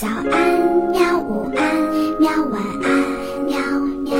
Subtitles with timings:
[0.00, 0.22] 早安，
[0.92, 1.18] 喵！
[1.18, 1.76] 午安，
[2.20, 2.30] 喵！
[2.52, 2.88] 晚安，
[3.46, 3.58] 喵
[4.04, 4.14] 喵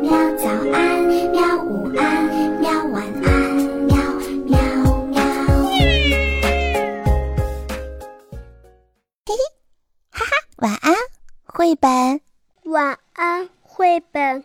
[0.00, 0.12] 喵！
[0.36, 1.42] 早安，喵！
[1.64, 2.70] 午安，喵！
[2.92, 3.96] 晚安，喵
[4.46, 4.56] 喵
[5.06, 5.20] 喵！
[9.26, 9.34] 嘿嘿，
[10.12, 10.94] 哈哈，晚安，
[11.46, 12.20] 绘本。
[12.66, 14.44] 晚安，绘本。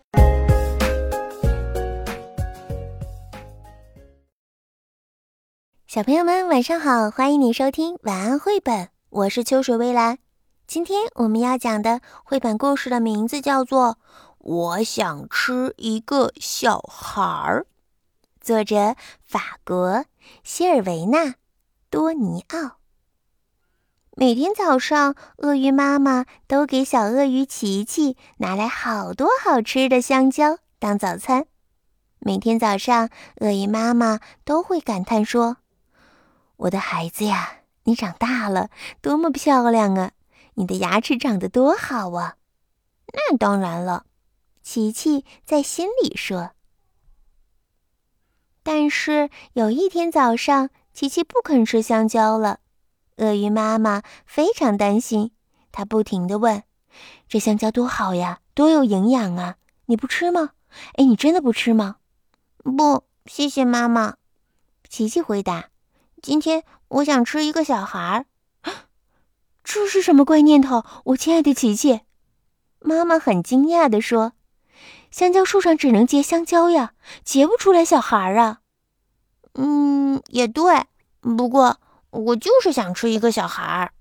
[5.86, 7.12] 小朋友们，晚上好！
[7.12, 10.18] 欢迎你收听晚安绘本，我是秋水微澜。
[10.70, 13.94] 今天我们要讲的绘本故事的名字叫做
[14.38, 17.66] 《我想吃一个小孩儿》，
[18.40, 20.06] 作者法国
[20.44, 21.22] 希尔维娜·
[21.90, 22.78] 多尼奥。
[24.16, 31.48] 每天早上，鳄鱼妈妈都给小鳄鱼琪琪拿来好多好吃的香蕉当早餐。
[32.20, 35.58] 每天早上，鳄鱼妈妈都会感叹说
[36.58, 38.70] ：“我的孩子呀，你长大了，
[39.02, 40.12] 多么漂亮啊！”
[40.60, 42.36] 你的牙齿长得多好啊！
[43.14, 44.06] 那当然了，
[44.62, 46.52] 琪琪在心里说。
[48.62, 52.60] 但是有一天早上，琪琪不肯吃香蕉了。
[53.16, 55.32] 鳄鱼妈妈非常担心，
[55.72, 56.64] 她不停地问
[57.30, 59.56] ：“这香蕉多好呀，多有营养啊！
[59.86, 60.52] 你不吃吗？
[60.96, 61.96] 哎，你真的不吃吗
[62.64, 64.18] ？”“不，谢谢妈妈。”
[64.90, 65.70] 琪琪回答。
[66.22, 68.26] “今天我想吃一个小孩儿。”
[69.72, 72.02] 这是什么怪念头，我亲爱的琪琪？
[72.80, 74.34] 妈妈很惊讶地说
[75.12, 78.62] ：“香蕉树上只能结香蕉呀，结不出来小孩啊。”
[79.54, 80.86] 嗯，也对。
[81.22, 81.78] 不过
[82.10, 83.92] 我就是想吃一个小孩。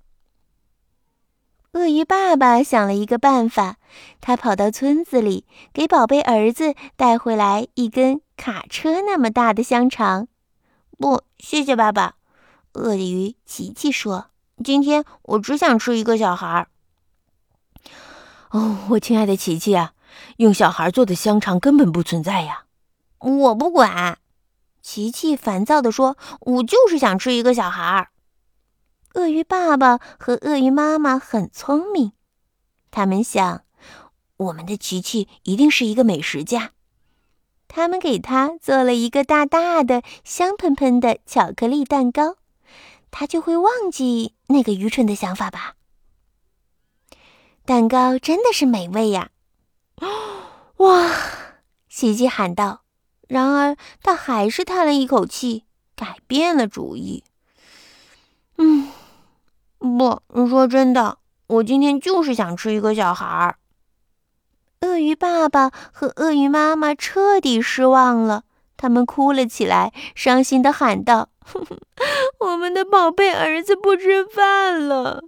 [1.72, 3.76] 鳄鱼爸爸想了一个办法，
[4.22, 10.28] 他跑到村子里，给宝贝儿子带回来一根卡车那么大的香肠。
[10.96, 12.14] 不，谢谢爸爸。
[12.72, 14.30] 鳄鱼琪琪说。
[14.64, 16.68] 今天我只想吃一个小孩儿。
[18.50, 19.92] 哦，我亲爱的琪琪啊，
[20.38, 22.64] 用小孩做的香肠根本不存在呀！
[23.18, 24.18] 我不管，
[24.80, 28.08] 琪琪烦躁地说：“我就是想吃一个小孩儿。”
[29.14, 32.12] 鳄鱼爸爸和鳄鱼妈妈很聪明，
[32.90, 33.62] 他们想，
[34.36, 36.70] 我们的琪琪一定是一个美食家。
[37.66, 42.36] 他们给他做了一个大大的、香喷喷的巧克力蛋糕。
[43.10, 45.74] 他就会忘记那个愚蠢的想法吧。
[47.64, 49.30] 蛋糕真的是美味呀！
[50.78, 51.10] 哇，
[51.88, 52.82] 琪琪喊道。
[53.28, 55.64] 然而他还是叹了一口气，
[55.94, 57.24] 改变了主意。
[58.56, 58.88] 嗯，
[59.78, 63.58] 不，说真的，我今天就是想吃一个小孩儿。
[64.80, 68.44] 鳄鱼爸爸和鳄鱼妈妈彻底失望了。
[68.78, 71.28] 他们哭了起来，伤心的喊道
[72.40, 75.24] ：“我们的宝贝儿子不吃饭了。”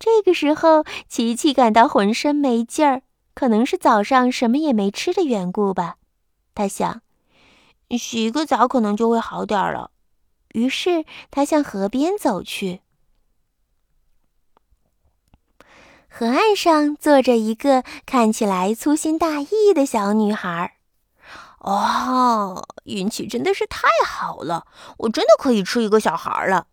[0.00, 3.02] 这个时候，琪琪感到浑身没劲儿，
[3.34, 5.96] 可能是早上什么也没吃的缘故吧。
[6.54, 7.02] 他想，
[7.90, 9.92] 洗个澡可能就会好点了。
[10.54, 12.80] 于是，他向河边走去。
[16.08, 20.76] 河岸上坐着一个看起来粗心大意的小女孩。
[21.62, 24.66] 哦，运气真的是太好了！
[24.98, 26.66] 我真的可以吃一个小孩了。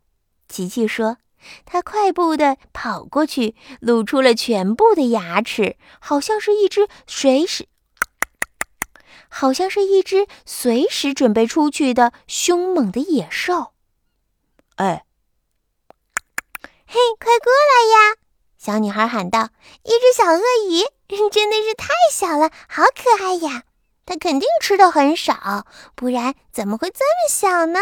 [0.47, 1.17] 琪琪说
[1.63, 7.67] ：“他快步的跑过去，露出了全部的牙齿，好像是一只随时，
[9.29, 13.73] 好像是一只随时准备出去的凶猛的野兽。”
[14.77, 15.05] 哎，
[16.87, 18.15] 嘿，快过来呀！
[18.57, 19.49] 小女孩喊道
[19.85, 20.81] ：“一只小鳄鱼，
[21.29, 23.65] 真的是太小了，好可爱呀！”
[24.09, 27.79] 它肯定吃的很少，不然怎么会这么小呢？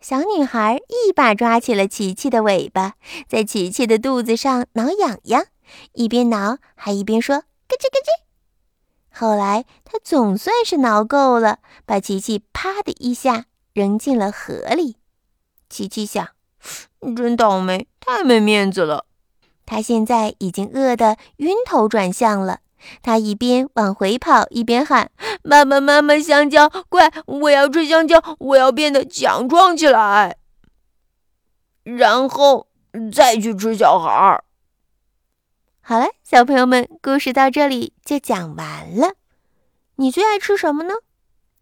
[0.00, 2.94] 小女孩一把抓起了琪琪的尾巴，
[3.28, 5.46] 在琪琪的肚子上挠痒痒，
[5.92, 8.24] 一边挠还一边说：“咯吱咯吱。”
[9.16, 14.96] 后来她总算是挠够了，把琪琪啪的一下扔进了河里。
[15.68, 16.30] 琪琪想
[17.14, 19.06] ：“真倒霉，太没面子了。”
[19.64, 22.58] 她现在已经饿得晕头转向了。
[23.02, 25.10] 他一边往回跑，一边喊
[25.42, 27.12] ：“妈妈，妈妈，香蕉，快！
[27.26, 30.36] 我要吃香蕉，我要变得强壮起来，
[31.82, 32.68] 然后
[33.12, 34.44] 再去吃小孩儿。”
[35.80, 39.14] 好了，小朋友们，故事到这里就讲完了。
[39.96, 40.94] 你最爱吃什么呢？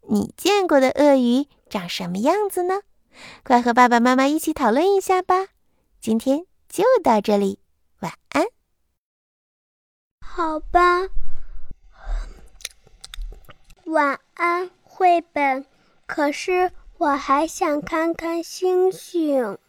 [0.09, 2.81] 你见过的鳄鱼长什么样子呢？
[3.43, 5.47] 快和爸爸妈妈一起讨论一下吧。
[6.01, 7.59] 今天就到这里，
[7.99, 8.43] 晚安。
[10.35, 11.09] 好吧，
[13.85, 15.63] 晚安，绘本。
[16.07, 19.59] 可是我还想看看星星。